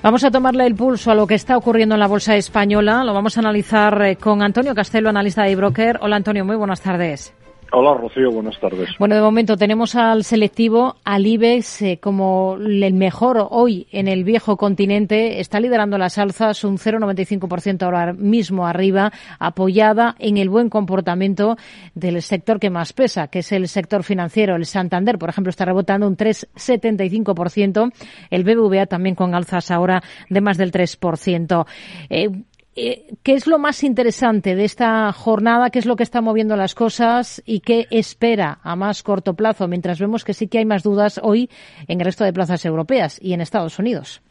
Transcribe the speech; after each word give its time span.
Vamos 0.00 0.24
a 0.24 0.30
tomarle 0.30 0.66
el 0.66 0.74
pulso 0.74 1.10
a 1.10 1.14
lo 1.14 1.26
que 1.26 1.34
está 1.34 1.56
ocurriendo 1.56 1.94
en 1.94 2.00
la 2.00 2.06
bolsa 2.06 2.36
española. 2.36 3.04
Lo 3.04 3.12
vamos 3.12 3.36
a 3.36 3.40
analizar 3.40 4.00
eh, 4.02 4.16
con 4.16 4.42
Antonio 4.42 4.74
Castelo, 4.74 5.10
analista 5.10 5.42
de 5.42 5.56
broker. 5.56 5.98
Hola 6.00 6.16
Antonio, 6.16 6.44
muy 6.44 6.56
buenas 6.56 6.80
tardes. 6.80 7.34
Hola 7.74 7.94
Rocío, 7.94 8.30
buenas 8.30 8.60
tardes. 8.60 8.90
Bueno, 8.98 9.14
de 9.14 9.22
momento 9.22 9.56
tenemos 9.56 9.94
al 9.94 10.24
selectivo, 10.24 10.96
al 11.04 11.26
IBEX, 11.26 11.80
eh, 11.80 11.98
como 12.02 12.58
el 12.58 12.92
mejor 12.92 13.46
hoy 13.50 13.86
en 13.92 14.08
el 14.08 14.24
viejo 14.24 14.58
continente. 14.58 15.40
Está 15.40 15.58
liderando 15.58 15.96
las 15.96 16.18
alzas 16.18 16.64
un 16.64 16.76
0,95% 16.76 17.82
ahora 17.82 18.12
mismo 18.12 18.66
arriba, 18.66 19.10
apoyada 19.38 20.16
en 20.18 20.36
el 20.36 20.50
buen 20.50 20.68
comportamiento 20.68 21.56
del 21.94 22.20
sector 22.20 22.60
que 22.60 22.68
más 22.68 22.92
pesa, 22.92 23.28
que 23.28 23.38
es 23.38 23.50
el 23.52 23.66
sector 23.68 24.02
financiero. 24.02 24.54
El 24.54 24.66
Santander, 24.66 25.16
por 25.16 25.30
ejemplo, 25.30 25.48
está 25.48 25.64
rebotando 25.64 26.06
un 26.06 26.16
3,75%. 26.18 27.90
El 28.28 28.44
BBVA 28.44 28.84
también 28.84 29.14
con 29.14 29.34
alzas 29.34 29.70
ahora 29.70 30.02
de 30.28 30.40
más 30.42 30.58
del 30.58 30.72
3%. 30.72 31.66
Eh, 32.10 32.28
eh, 32.74 33.04
¿Qué 33.22 33.34
es 33.34 33.46
lo 33.46 33.58
más 33.58 33.84
interesante 33.84 34.54
de 34.54 34.64
esta 34.64 35.12
jornada? 35.12 35.68
¿Qué 35.70 35.78
es 35.78 35.86
lo 35.86 35.96
que 35.96 36.02
está 36.02 36.22
moviendo 36.22 36.56
las 36.56 36.74
cosas 36.74 37.42
y 37.44 37.60
qué 37.60 37.86
espera 37.90 38.58
a 38.62 38.76
más 38.76 39.02
corto 39.02 39.34
plazo? 39.34 39.68
Mientras 39.68 40.00
vemos 40.00 40.24
que 40.24 40.32
sí 40.32 40.48
que 40.48 40.58
hay 40.58 40.64
más 40.64 40.82
dudas 40.82 41.20
hoy 41.22 41.50
en 41.86 42.00
el 42.00 42.06
resto 42.06 42.24
de 42.24 42.32
plazas 42.32 42.64
europeas 42.64 43.18
y 43.22 43.34
en 43.34 43.42
Estados 43.42 43.78
Unidos. 43.78 44.22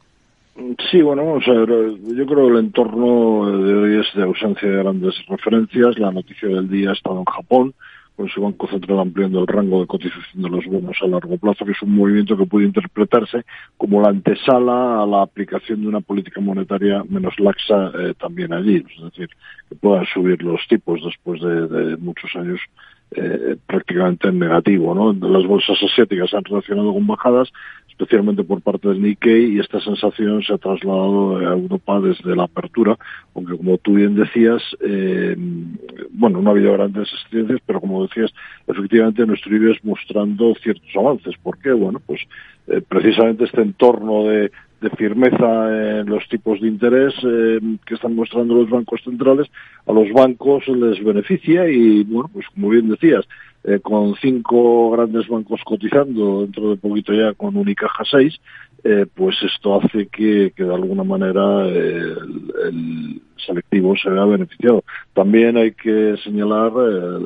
Sí, 0.89 1.01
bueno, 1.01 1.25
vamos 1.25 1.47
a 1.47 1.51
ver. 1.51 1.69
Yo 2.15 2.25
creo 2.25 2.47
que 2.47 2.53
el 2.53 2.57
entorno 2.57 3.63
de 3.63 3.73
hoy 3.73 3.99
es 3.99 4.07
de 4.15 4.23
ausencia 4.23 4.69
de 4.69 4.77
grandes 4.77 5.15
referencias. 5.27 5.97
La 5.97 6.11
noticia 6.11 6.49
del 6.49 6.67
día 6.67 6.89
ha 6.89 6.93
estado 6.93 7.19
en 7.19 7.25
Japón 7.25 7.73
con 8.15 8.29
su 8.29 8.41
Banco 8.41 8.67
Central 8.67 8.99
ampliando 8.99 9.39
el 9.39 9.47
rango 9.47 9.81
de 9.81 9.87
cotización 9.87 10.43
de 10.43 10.49
los 10.49 10.65
bonos 10.65 10.97
a 11.01 11.07
largo 11.07 11.37
plazo, 11.37 11.65
que 11.65 11.71
es 11.71 11.81
un 11.81 11.95
movimiento 11.95 12.37
que 12.37 12.45
puede 12.45 12.65
interpretarse 12.65 13.43
como 13.77 14.01
la 14.01 14.09
antesala 14.09 15.03
a 15.03 15.05
la 15.05 15.23
aplicación 15.23 15.81
de 15.81 15.87
una 15.87 16.01
política 16.01 16.41
monetaria 16.41 17.03
menos 17.09 17.33
laxa 17.39 17.91
eh, 17.99 18.13
también 18.19 18.53
allí. 18.53 18.77
Es 18.77 19.03
decir, 19.03 19.29
que 19.69 19.75
puedan 19.75 20.05
subir 20.07 20.41
los 20.43 20.61
tipos 20.67 21.03
después 21.03 21.41
de 21.41 21.97
muchos 21.97 22.35
años 22.35 22.59
eh, 23.13 23.57
prácticamente 23.67 24.29
en 24.29 24.39
negativo. 24.39 24.95
¿no? 24.95 25.13
Las 25.13 25.45
bolsas 25.45 25.77
asiáticas 25.83 26.33
han 26.33 26.45
relacionado 26.45 26.93
con 26.93 27.05
bajadas, 27.07 27.49
especialmente 27.89 28.43
por 28.43 28.61
parte 28.61 28.87
del 28.87 29.01
Nikkei, 29.01 29.55
y 29.55 29.59
esta 29.59 29.79
sensación 29.81 30.41
se 30.43 30.53
ha 30.53 30.57
trasladado 30.57 31.37
a 31.37 31.53
Europa 31.53 31.99
desde 31.99 32.35
la 32.35 32.43
apertura, 32.43 32.97
aunque 33.35 33.57
como 33.57 33.77
tú 33.79 33.95
bien 33.95 34.15
decías, 34.15 34.61
eh, 34.79 35.35
bueno, 36.11 36.41
no 36.41 36.49
ha 36.49 36.53
habido 36.53 36.73
grandes 36.73 37.11
existencias, 37.13 37.59
pero 37.65 37.81
como 37.81 38.07
decías, 38.07 38.31
efectivamente 38.65 39.25
nuestro 39.25 39.55
IBEX 39.55 39.83
mostrando 39.83 40.55
ciertos 40.55 40.95
avances. 40.95 41.35
¿Por 41.43 41.57
qué? 41.59 41.73
Bueno, 41.73 42.01
pues 42.05 42.21
eh, 42.67 42.81
precisamente 42.87 43.43
este 43.43 43.61
entorno 43.61 44.23
de, 44.23 44.51
de 44.81 44.89
firmeza 44.89 45.99
en 45.99 46.07
los 46.07 46.27
tipos 46.27 46.59
de 46.59 46.67
interés 46.67 47.13
eh, 47.23 47.59
que 47.85 47.93
están 47.93 48.15
mostrando 48.15 48.55
los 48.55 48.69
bancos 48.69 49.01
centrales, 49.03 49.47
a 49.85 49.93
los 49.93 50.11
bancos 50.11 50.67
les 50.67 51.03
beneficia 51.03 51.69
y, 51.69 52.03
bueno, 52.03 52.29
pues 52.33 52.47
como 52.53 52.69
bien 52.69 52.89
decías, 52.89 53.25
eh, 53.63 53.79
con 53.79 54.15
cinco 54.15 54.89
grandes 54.89 55.27
bancos 55.27 55.61
cotizando, 55.63 56.41
dentro 56.41 56.71
de 56.71 56.77
poquito 56.77 57.13
ya 57.13 57.33
con 57.33 57.55
Unicaja 57.55 58.03
6, 58.09 58.39
eh, 58.83 59.05
pues 59.13 59.35
esto 59.43 59.79
hace 59.79 60.07
que, 60.07 60.51
que 60.55 60.63
de 60.63 60.73
alguna 60.73 61.03
manera 61.03 61.67
el, 61.67 63.21
selectivo 63.45 63.95
se 63.97 64.09
vea 64.09 64.25
beneficiado. 64.25 64.83
También 65.13 65.57
hay 65.57 65.71
que 65.73 66.15
señalar 66.23 66.71
eh, 66.71 67.19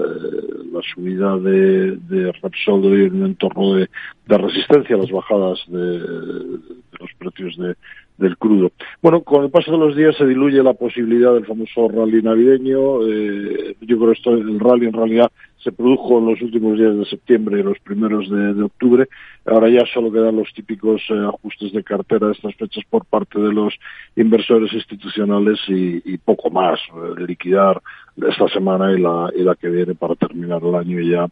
la 0.72 0.81
subida 0.94 1.38
de, 1.38 1.97
de 1.97 2.31
Repsol 2.42 2.86
en 2.86 3.16
un 3.16 3.25
entorno 3.25 3.75
de, 3.75 3.90
de, 4.28 4.38
resistencia 4.38 4.95
a 4.95 5.00
las 5.00 5.12
bajadas 5.12 5.59
de, 5.67 6.00
de 6.00 6.59
los 7.00 7.12
precios 7.18 7.58
de, 7.58 7.76
del 8.18 8.38
crudo. 8.38 8.72
Bueno, 9.02 9.22
con 9.22 9.44
el 9.44 9.52
paso 9.52 9.72
de 9.72 9.78
los 9.78 9.96
días 9.96 10.16
se 10.18 10.26
diluye 10.26 10.64
la 10.64 10.74
posibilidad 10.74 11.34
del 11.34 11.46
famoso 11.46 11.88
rally 11.90 12.22
navideño. 12.22 13.08
Eh, 13.08 13.76
yo 13.82 13.98
creo 13.98 14.12
que 14.12 14.18
esto, 14.18 14.32
el 14.32 14.60
rally 14.60 14.88
en 14.88 14.94
realidad 14.94 15.32
se 15.58 15.72
produjo 15.72 16.20
en 16.20 16.28
los 16.28 16.42
últimos 16.42 16.78
días 16.78 16.96
de 16.96 17.06
septiembre 17.06 17.59
y 17.59 17.64
los 17.64 17.80
primeros 17.80 18.30
de, 18.30 18.53
de 18.53 18.64
octubre. 18.64 19.08
Ahora 19.46 19.68
ya 19.69 19.84
solo 19.92 20.12
quedan 20.12 20.36
los 20.36 20.53
típicos 20.53 21.02
eh, 21.09 21.25
ajustes 21.28 21.74
de 21.74 21.84
cartera 21.84 22.28
de 22.28 22.34
estas 22.34 22.56
fechas 22.56 22.84
por 22.90 23.06
parte 23.06 23.40
de 23.40 23.52
los 23.52 23.74
inversores 24.16 24.72
institucionales 24.74 25.59
y, 25.68 26.02
y 26.06 26.18
poco 26.18 26.50
más. 26.52 26.80
Eh, 26.94 27.25
liquidar 27.28 27.81
esta 28.18 28.48
semana 28.50 28.94
y 28.94 29.02
la, 29.02 29.31
y 29.36 29.44
la 29.44 29.56
que 29.56 29.69
viene 29.69 29.96
para 29.96 30.16
terminar 30.16 30.62
el 30.64 30.75
año 30.75 31.00
y 31.00 31.09
ya 31.09 31.28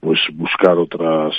pues 0.00 0.20
buscar 0.34 0.76
otras 0.78 1.34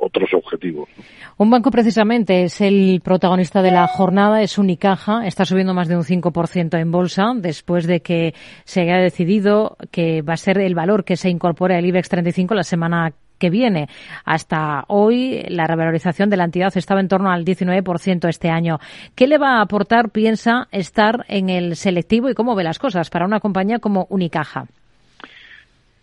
otros 0.00 0.30
objetivos. 0.34 0.88
Un 1.36 1.50
banco 1.50 1.70
precisamente 1.70 2.42
es 2.42 2.60
el 2.60 3.00
protagonista 3.04 3.62
de 3.62 3.70
la 3.70 3.86
jornada, 3.86 4.42
es 4.42 4.58
Unicaja, 4.58 5.26
está 5.26 5.44
subiendo 5.44 5.74
más 5.74 5.88
de 5.88 5.96
un 5.96 6.02
5% 6.02 6.78
en 6.78 6.90
bolsa 6.90 7.32
después 7.36 7.86
de 7.86 8.00
que 8.00 8.34
se 8.64 8.80
haya 8.82 8.96
decidido 8.96 9.76
que 9.90 10.22
va 10.22 10.34
a 10.34 10.38
ser 10.38 10.58
el 10.58 10.74
valor 10.74 11.04
que 11.04 11.16
se 11.16 11.30
incorpore 11.30 11.76
al 11.76 11.86
IBEX 11.86 12.08
35 12.08 12.54
la 12.54 12.62
semana 12.62 13.12
que 13.38 13.50
viene. 13.50 13.88
Hasta 14.24 14.84
hoy 14.88 15.42
la 15.48 15.66
revalorización 15.66 16.30
de 16.30 16.36
la 16.36 16.44
entidad 16.44 16.76
estaba 16.76 17.00
en 17.00 17.08
torno 17.08 17.30
al 17.30 17.44
19% 17.44 18.28
este 18.28 18.50
año. 18.50 18.78
¿Qué 19.16 19.26
le 19.26 19.38
va 19.38 19.58
a 19.58 19.62
aportar, 19.62 20.10
piensa, 20.10 20.68
estar 20.70 21.24
en 21.28 21.48
el 21.48 21.74
selectivo 21.74 22.28
y 22.28 22.34
cómo 22.34 22.54
ve 22.54 22.62
las 22.62 22.78
cosas 22.78 23.10
para 23.10 23.26
una 23.26 23.40
compañía 23.40 23.78
como 23.78 24.06
Unicaja? 24.10 24.66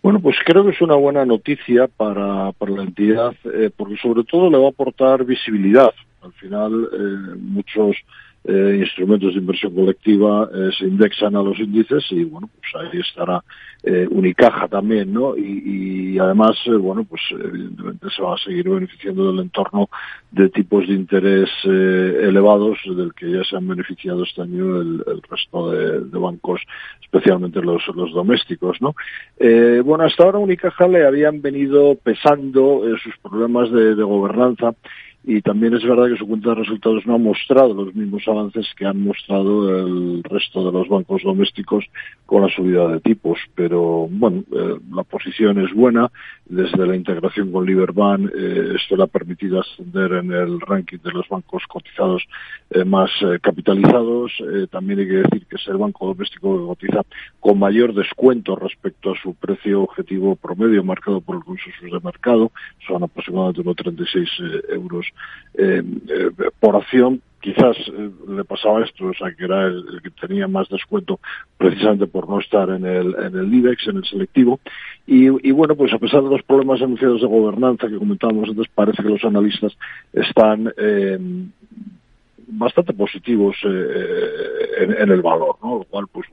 Bueno, 0.02 0.20
pues 0.20 0.36
creo 0.44 0.64
que 0.64 0.70
es 0.70 0.80
una 0.80 0.94
buena 0.94 1.24
noticia 1.24 1.88
para, 1.88 2.52
para 2.52 2.72
la 2.72 2.82
entidad, 2.84 3.34
eh, 3.52 3.70
porque 3.76 3.96
sobre 3.96 4.24
todo 4.24 4.50
le 4.50 4.58
va 4.58 4.66
a 4.66 4.70
aportar 4.70 5.24
visibilidad. 5.24 5.92
Al 6.22 6.32
final, 6.34 6.88
eh, 6.92 7.36
muchos 7.38 7.96
eh, 8.44 8.76
instrumentos 8.80 9.34
de 9.34 9.40
inversión 9.40 9.74
colectiva 9.74 10.48
eh, 10.54 10.70
se 10.78 10.86
indexan 10.86 11.36
a 11.36 11.42
los 11.42 11.58
índices 11.58 12.04
y 12.10 12.24
bueno 12.24 12.48
pues 12.54 12.92
ahí 12.92 13.00
estará 13.00 13.42
eh, 13.82 14.06
Unicaja 14.10 14.68
también 14.68 15.12
no 15.12 15.36
y, 15.36 16.14
y 16.14 16.18
además 16.18 16.56
eh, 16.66 16.70
bueno 16.70 17.04
pues 17.04 17.20
evidentemente 17.30 18.08
se 18.10 18.22
va 18.22 18.34
a 18.34 18.38
seguir 18.38 18.68
beneficiando 18.68 19.30
del 19.30 19.40
entorno 19.40 19.90
de 20.30 20.48
tipos 20.50 20.86
de 20.86 20.94
interés 20.94 21.50
eh, 21.64 22.20
elevados 22.22 22.78
del 22.86 23.12
que 23.12 23.30
ya 23.30 23.44
se 23.44 23.56
han 23.56 23.68
beneficiado 23.68 24.22
este 24.22 24.42
año 24.42 24.80
el, 24.80 25.04
el 25.06 25.22
resto 25.28 25.70
de, 25.70 26.00
de, 26.00 26.18
bancos 26.18 26.60
especialmente 27.02 27.60
los, 27.60 27.86
los 27.94 28.12
domésticos 28.12 28.80
no 28.80 28.94
eh, 29.38 29.82
bueno 29.84 30.04
hasta 30.04 30.24
ahora 30.24 30.38
Unicaja 30.38 30.88
le 30.88 31.06
habían 31.06 31.42
venido 31.42 31.96
pesando 31.96 32.82
sus 33.02 33.16
problemas 33.18 33.70
de, 33.70 33.94
de 33.94 34.02
gobernanza 34.02 34.74
y 35.24 35.42
también 35.42 35.74
es 35.74 35.84
verdad 35.84 36.08
que 36.08 36.16
su 36.16 36.26
cuenta 36.26 36.50
de 36.50 36.54
resultados 36.56 37.06
no 37.06 37.14
ha 37.14 37.18
mostrado 37.18 37.74
los 37.74 37.94
mismos 37.94 38.22
avances 38.26 38.66
que 38.76 38.86
han 38.86 39.02
mostrado 39.02 39.78
el 39.78 40.22
resto 40.22 40.64
de 40.64 40.72
los 40.72 40.88
bancos 40.88 41.22
domésticos 41.22 41.84
con 42.24 42.42
la 42.42 42.48
subida 42.48 42.88
de 42.88 43.00
tipos. 43.00 43.38
Pero 43.54 44.08
bueno, 44.10 44.44
eh, 44.52 44.78
la 44.94 45.02
posición 45.02 45.58
es 45.64 45.74
buena. 45.74 46.10
Desde 46.48 46.86
la 46.86 46.96
integración 46.96 47.52
con 47.52 47.66
Liberbank, 47.66 48.30
eh, 48.34 48.72
esto 48.74 48.96
le 48.96 49.02
ha 49.02 49.06
permitido 49.06 49.60
ascender 49.60 50.12
en 50.12 50.32
el 50.32 50.58
ranking 50.60 50.96
de 50.96 51.12
los 51.12 51.28
bancos 51.28 51.62
cotizados 51.68 52.22
eh, 52.70 52.86
más 52.86 53.10
eh, 53.20 53.38
capitalizados. 53.42 54.32
También 54.70 55.00
hay 55.00 55.06
que 55.06 55.12
decir 55.12 55.46
que 55.46 55.56
es 55.56 55.68
el 55.68 55.76
banco 55.76 56.06
doméstico 56.06 56.58
que 56.58 56.66
cotiza 56.66 57.02
con 57.38 57.58
mayor 57.58 57.92
descuento 57.92 58.56
respecto 58.56 59.12
a 59.12 59.18
su 59.22 59.34
precio 59.34 59.82
objetivo 59.82 60.36
promedio 60.36 60.82
marcado 60.82 61.20
por 61.20 61.36
el 61.36 61.44
consenso 61.44 61.84
de 61.84 62.00
mercado. 62.02 62.50
Son 62.86 63.02
aproximadamente 63.02 63.60
unos 63.60 63.76
36 63.76 64.28
euros 64.70 65.06
por 66.60 66.76
acción 66.76 67.20
quizás 67.40 67.76
le 68.28 68.44
pasaba 68.44 68.84
esto, 68.84 69.06
o 69.06 69.14
sea, 69.14 69.32
que 69.32 69.44
era 69.44 69.66
el, 69.66 69.84
el, 69.92 70.02
que 70.02 70.10
tenía 70.10 70.48
más 70.48 70.68
descuento 70.68 71.20
precisamente 71.56 72.06
por 72.06 72.28
no 72.28 72.40
estar 72.40 72.68
en 72.70 72.84
el, 72.84 73.14
en 73.14 73.36
el 73.36 73.54
IBEX, 73.54 73.88
en 73.88 73.98
el 73.98 74.04
selectivo. 74.04 74.60
Y, 75.10 75.48
y, 75.48 75.52
bueno, 75.52 75.74
pues 75.74 75.90
a 75.94 75.98
pesar 75.98 76.22
de 76.22 76.28
los 76.28 76.42
problemas 76.42 76.82
anunciados 76.82 77.22
de 77.22 77.26
gobernanza 77.26 77.88
que 77.88 77.96
comentábamos 77.96 78.50
antes, 78.50 78.66
parece 78.74 79.02
que 79.02 79.08
los 79.08 79.24
analistas 79.24 79.74
están 80.12 80.70
eh, 80.76 81.18
bastante 82.48 82.92
positivos 82.92 83.56
eh, 83.64 84.96
en, 84.98 85.10
el 85.10 85.22
valor, 85.22 85.56
¿no? 85.62 85.78
Lo 85.78 85.84
cual, 85.84 86.08
pues 86.12 86.28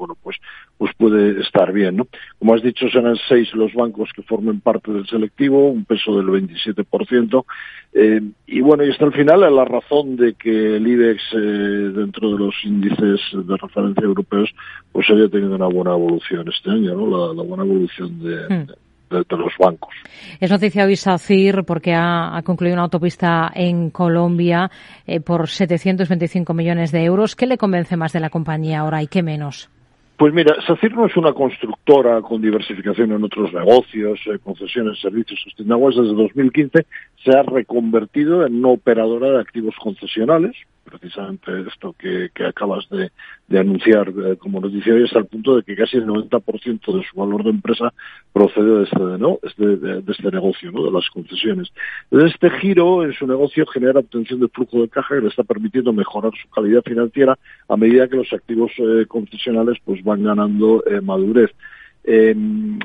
puede 1.05 1.39
estar 1.41 1.71
bien, 1.71 1.97
¿no? 1.97 2.07
Como 2.39 2.55
has 2.55 2.63
dicho, 2.63 2.89
serán 2.89 3.15
seis 3.29 3.53
los 3.53 3.73
bancos 3.73 4.09
que 4.15 4.23
formen 4.23 4.59
parte 4.59 4.91
del 4.91 5.05
selectivo, 5.05 5.69
un 5.69 5.85
peso 5.85 6.15
del 6.17 6.27
27%, 6.27 7.45
eh, 7.93 8.21
y 8.47 8.61
bueno, 8.61 8.83
y 8.83 8.89
hasta 8.89 9.05
el 9.05 9.13
final 9.13 9.41
la 9.41 9.65
razón 9.65 10.15
de 10.15 10.33
que 10.33 10.77
el 10.77 10.87
IBEX 10.87 11.21
eh, 11.33 11.37
dentro 11.37 12.31
de 12.31 12.39
los 12.39 12.55
índices 12.63 13.19
de 13.33 13.55
referencia 13.55 14.03
europeos 14.03 14.49
pues 14.91 15.07
haya 15.11 15.29
tenido 15.29 15.55
una 15.55 15.67
buena 15.67 15.91
evolución 15.91 16.47
este 16.49 16.71
año, 16.71 16.95
¿no? 16.95 17.05
La, 17.05 17.33
la 17.35 17.43
buena 17.43 17.63
evolución 17.63 18.19
de, 18.19 18.35
hmm. 18.49 18.65
de 18.65 18.75
de, 19.09 19.17
de, 19.17 19.37
los 19.37 19.53
bancos. 19.59 19.93
Es 20.39 20.49
noticia 20.49 20.85
hoy 20.85 20.95
SACIR 20.95 21.63
porque 21.63 21.93
ha, 21.93 22.35
ha 22.35 22.41
concluido 22.41 22.73
una 22.73 22.83
autopista 22.83 23.51
en 23.53 23.91
Colombia 23.91 24.71
eh, 25.05 25.19
por 25.19 25.47
725 25.47 26.53
millones 26.55 26.91
de 26.91 27.03
euros. 27.03 27.35
¿Qué 27.35 27.45
le 27.45 27.59
convence 27.59 27.95
más 27.95 28.13
de 28.13 28.19
la 28.19 28.31
compañía 28.31 28.79
ahora 28.79 29.03
y 29.03 29.07
qué 29.07 29.21
menos? 29.21 29.69
Pues 30.17 30.33
mira, 30.33 30.55
SACIR 30.65 30.93
no 30.93 31.05
es 31.07 31.17
una 31.17 31.33
constructora 31.33 32.21
con 32.21 32.41
diversificación 32.41 33.11
en 33.11 33.23
otros 33.23 33.53
negocios, 33.53 34.17
eh, 34.27 34.39
concesiones, 34.41 34.99
servicios 35.01 35.41
sostenibles. 35.43 35.97
Desde 35.97 36.15
2015 36.15 36.85
se 37.21 37.37
ha 37.37 37.43
reconvertido 37.43 38.45
en 38.45 38.55
una 38.55 38.69
operadora 38.69 39.31
de 39.31 39.41
activos 39.41 39.75
concesionales, 39.81 40.55
precisamente 41.05 41.51
esto 41.67 41.95
que, 41.97 42.31
acabas 42.43 42.87
de, 42.89 43.11
anunciar 43.59 44.09
eh, 44.09 44.37
como 44.37 44.59
noticia 44.59 44.93
hoy, 44.93 45.03
hasta 45.03 45.19
el 45.19 45.27
punto 45.27 45.55
de 45.55 45.63
que 45.63 45.75
casi 45.75 45.97
el 45.97 46.07
90% 46.07 46.97
de 46.97 47.03
su 47.03 47.15
valor 47.15 47.43
de 47.43 47.51
empresa 47.51 47.93
procede 48.33 48.79
de 48.79 48.83
este, 48.83 48.99
¿no? 48.99 49.39
de, 49.57 50.03
este 50.07 50.31
negocio, 50.31 50.71
¿no? 50.71 50.83
de 50.83 50.91
las 50.91 51.07
concesiones. 51.11 51.71
este 52.11 52.49
giro 52.59 53.03
en 53.03 53.13
su 53.13 53.27
negocio 53.27 53.67
genera 53.67 53.99
obtención 53.99 54.39
de 54.39 54.47
flujo 54.47 54.81
de 54.81 54.89
caja 54.89 55.15
que 55.15 55.21
le 55.21 55.27
está 55.27 55.43
permitiendo 55.43 55.93
mejorar 55.93 56.31
su 56.41 56.49
calidad 56.49 56.81
financiera 56.83 57.37
a 57.67 57.77
medida 57.77 58.07
que 58.07 58.17
los 58.17 58.33
activos 58.33 58.71
eh, 58.77 59.05
concesionales 59.07 59.77
pues 59.85 60.03
van 60.03 60.23
ganando 60.23 60.83
eh, 60.87 61.01
madurez. 61.01 61.51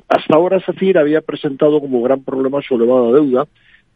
hasta 0.08 0.34
ahora 0.34 0.60
SACIR 0.60 0.98
había 0.98 1.22
presentado 1.22 1.80
como 1.80 2.02
gran 2.02 2.22
problema 2.22 2.60
su 2.62 2.74
elevada 2.74 3.12
deuda, 3.12 3.46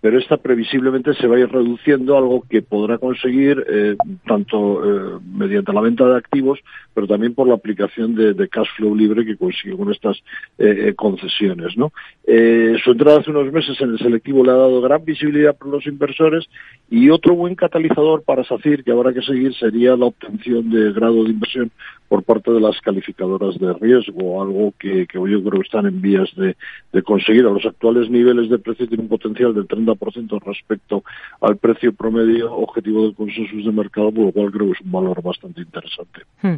pero 0.04 0.18
esta 0.18 0.36
previsiblemente 0.36 1.14
se 1.14 1.26
va 1.26 1.36
a 1.36 1.38
ir 1.38 1.48
reduciendo, 1.48 2.18
algo 2.18 2.44
que 2.46 2.60
podrá 2.60 2.98
conseguir 2.98 3.64
eh, 3.66 3.96
tanto 4.26 4.84
eh, 4.84 5.18
mediante 5.34 5.72
la 5.72 5.80
venta 5.80 6.06
de 6.06 6.18
activos, 6.18 6.58
pero 6.92 7.06
también 7.06 7.34
por 7.34 7.48
la 7.48 7.54
aplicación 7.54 8.14
de, 8.14 8.48
cash 8.50 8.68
flow 8.76 8.94
libre 8.94 9.24
que 9.24 9.38
consigue 9.38 9.74
con 9.74 9.90
estas 9.90 10.22
eh, 10.58 10.92
concesiones. 10.94 11.72
su 11.72 12.90
entrada 12.90 13.20
hace 13.20 13.30
unos 13.30 13.50
meses 13.50 13.80
en 13.80 13.92
el 13.92 13.98
selectivo 13.98 14.44
le 14.44 14.50
ha 14.50 14.56
dado 14.56 14.82
gran 14.82 15.02
visibilidad 15.06 15.56
para 15.56 15.70
los 15.70 15.86
inversores 15.86 16.50
y 16.90 17.08
otro 17.08 17.34
buen 17.34 17.54
catalizador 17.54 18.24
para 18.24 18.44
SACIR 18.44 18.84
que 18.84 18.92
habrá 18.92 19.14
que 19.14 19.22
seguir 19.22 19.54
sería 19.54 19.96
la 19.96 20.04
obtención 20.04 20.68
de 20.68 20.92
grado 20.92 21.24
de 21.24 21.30
inversión 21.30 21.70
por 22.08 22.22
parte 22.22 22.52
de 22.52 22.60
las 22.60 22.80
calificadoras 22.82 23.58
de 23.58 23.72
riesgo, 23.72 24.42
algo 24.42 24.74
que, 24.78 25.06
yo 25.12 25.42
creo 25.42 25.60
que 25.60 25.66
están 25.66 25.86
en 25.86 26.00
vías 26.00 26.28
de, 26.36 26.56
de 26.92 27.02
conseguir. 27.02 27.46
A 27.46 27.50
los 27.50 27.64
actuales 27.64 28.10
niveles 28.10 28.50
de 28.50 28.58
precio 28.58 28.86
tiene 28.86 29.02
un 29.02 29.08
potencial 29.08 29.54
del 29.54 29.66
30 29.66 29.93
ciento 30.12 30.38
respecto 30.38 31.02
al 31.40 31.56
precio 31.56 31.92
promedio 31.92 32.52
objetivo 32.52 33.08
de 33.08 33.14
consensos 33.14 33.64
de 33.64 33.72
mercado, 33.72 34.12
por 34.12 34.26
lo 34.26 34.32
cual 34.32 34.50
creo 34.50 34.66
que 34.66 34.72
es 34.72 34.80
un 34.80 34.92
valor 34.92 35.22
bastante 35.22 35.60
interesante. 35.60 36.22
Hmm. 36.42 36.56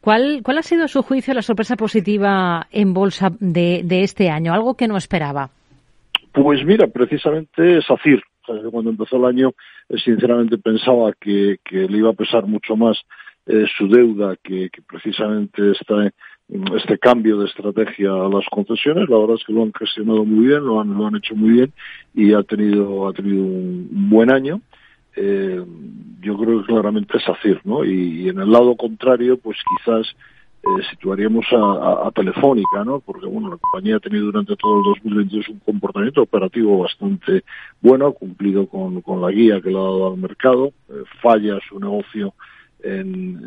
¿Cuál, 0.00 0.40
cuál 0.42 0.58
ha 0.58 0.62
sido, 0.62 0.84
a 0.84 0.88
su 0.88 1.02
juicio, 1.02 1.34
la 1.34 1.42
sorpresa 1.42 1.76
positiva 1.76 2.66
en 2.70 2.94
bolsa 2.94 3.30
de, 3.38 3.82
de 3.84 4.02
este 4.02 4.30
año? 4.30 4.52
Algo 4.52 4.74
que 4.74 4.88
no 4.88 4.96
esperaba. 4.96 5.50
Pues 6.32 6.64
mira, 6.64 6.86
precisamente 6.86 7.82
SACIR. 7.82 8.22
Cuando 8.70 8.90
empezó 8.90 9.16
el 9.16 9.26
año, 9.26 9.52
eh, 9.88 9.96
sinceramente 10.04 10.58
pensaba 10.58 11.12
que, 11.20 11.58
que 11.64 11.86
le 11.86 11.98
iba 11.98 12.10
a 12.10 12.14
pesar 12.14 12.46
mucho 12.46 12.74
más 12.74 12.98
eh, 13.46 13.64
su 13.76 13.88
deuda, 13.88 14.36
que, 14.42 14.70
que 14.70 14.82
precisamente 14.82 15.72
está 15.72 16.10
este 16.76 16.98
cambio 16.98 17.38
de 17.38 17.46
estrategia 17.46 18.10
a 18.12 18.28
las 18.28 18.44
concesiones. 18.50 19.08
La 19.08 19.18
verdad 19.18 19.36
es 19.38 19.44
que 19.44 19.52
lo 19.52 19.62
han 19.62 19.72
gestionado 19.72 20.24
muy 20.24 20.48
bien, 20.48 20.64
lo 20.64 20.80
han, 20.80 20.96
lo 20.96 21.06
han 21.06 21.16
hecho 21.16 21.36
muy 21.36 21.50
bien 21.50 21.72
y 22.14 22.32
ha 22.32 22.42
tenido, 22.42 23.08
ha 23.08 23.12
tenido 23.12 23.42
un, 23.42 23.88
buen 24.10 24.32
año. 24.32 24.60
Eh, 25.16 25.62
yo 26.20 26.36
creo 26.36 26.60
que 26.60 26.66
claramente 26.66 27.18
es 27.18 27.28
ACIR, 27.28 27.60
¿no? 27.64 27.84
Y, 27.84 28.28
en 28.28 28.40
el 28.40 28.50
lado 28.50 28.76
contrario, 28.76 29.36
pues 29.38 29.58
quizás 29.76 30.06
eh, 30.62 30.82
situaríamos 30.90 31.46
a, 31.52 32.10
Telefónica, 32.14 32.84
¿no? 32.84 33.00
Porque, 33.00 33.26
bueno, 33.26 33.50
la 33.50 33.56
compañía 33.56 33.96
ha 33.96 34.00
tenido 34.00 34.26
durante 34.26 34.56
todo 34.56 34.78
el 34.78 34.84
2022 35.02 35.48
un 35.48 35.58
comportamiento 35.60 36.22
operativo 36.22 36.78
bastante 36.78 37.44
bueno, 37.80 38.12
cumplido 38.12 38.66
con, 38.66 39.00
con 39.02 39.20
la 39.20 39.30
guía 39.30 39.60
que 39.60 39.70
le 39.70 39.78
ha 39.78 39.82
dado 39.82 40.12
al 40.12 40.18
mercado, 40.18 40.72
eh, 40.88 41.04
falla 41.22 41.58
su 41.68 41.78
negocio 41.78 42.34
en, 42.82 43.40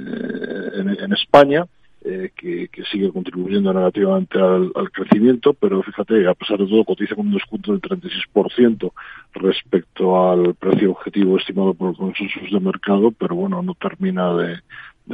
en, 0.75 0.89
en 0.89 1.13
España, 1.13 1.65
eh, 2.05 2.31
que, 2.35 2.69
sigue 2.91 3.11
contribuyendo 3.11 3.73
negativamente 3.73 4.37
al, 4.37 4.71
crecimiento, 4.91 5.53
pero 5.53 5.81
fíjate, 5.81 6.27
a 6.27 6.33
pesar 6.33 6.57
de 6.57 6.67
todo, 6.67 6.83
cotiza 6.83 7.15
con 7.15 7.27
un 7.27 7.33
descuento 7.33 7.71
del 7.71 7.81
36% 7.81 8.91
respecto 9.33 10.31
al 10.31 10.53
precio 10.55 10.91
objetivo 10.91 11.37
estimado 11.37 11.73
por 11.73 11.89
los 11.89 11.97
consensos 11.97 12.51
de 12.51 12.59
mercado, 12.59 13.11
pero 13.11 13.35
bueno, 13.35 13.61
no 13.61 13.73
termina 13.75 14.33
de, 14.33 14.59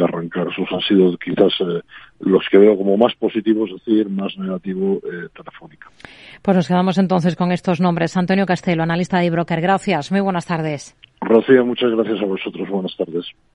arrancar. 0.04 0.48
Esos 0.48 0.68
han 0.72 0.82
sido 0.82 1.16
quizás 1.18 1.54
eh, 1.62 1.82
los 2.22 2.44
que 2.50 2.58
veo 2.58 2.76
como 2.76 2.98
más 2.98 3.14
positivos, 3.16 3.70
es 3.70 3.86
decir, 3.86 4.10
más 4.10 4.36
negativo 4.38 5.00
eh, 5.04 5.30
Telefónica. 5.36 5.90
Pues 6.42 6.58
nos 6.58 6.68
quedamos 6.68 6.98
entonces 6.98 7.36
con 7.36 7.52
estos 7.52 7.80
nombres. 7.80 8.18
Antonio 8.18 8.46
Castelo, 8.46 8.84
analista 8.84 9.20
de 9.20 9.30
broker. 9.30 9.62
Gracias. 9.62 10.12
Muy 10.12 10.22
buenas 10.22 10.46
tardes. 10.48 10.96
Rocío, 11.22 11.66
muchas 11.66 11.92
gracias 11.92 12.22
a 12.22 12.26
vosotros. 12.26 12.68
Buenas 12.70 12.96
tardes. 12.98 13.26